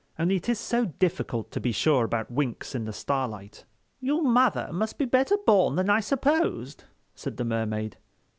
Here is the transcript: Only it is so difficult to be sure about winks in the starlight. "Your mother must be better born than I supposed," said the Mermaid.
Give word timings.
Only 0.17 0.37
it 0.37 0.49
is 0.49 0.57
so 0.59 0.85
difficult 0.85 1.51
to 1.51 1.59
be 1.59 1.71
sure 1.71 2.03
about 2.03 2.31
winks 2.31 2.73
in 2.73 2.85
the 2.85 2.91
starlight. 2.91 3.65
"Your 3.99 4.23
mother 4.23 4.69
must 4.73 4.97
be 4.97 5.05
better 5.05 5.37
born 5.45 5.75
than 5.75 5.91
I 5.91 5.99
supposed," 5.99 6.85
said 7.13 7.37
the 7.37 7.45
Mermaid. 7.45 7.97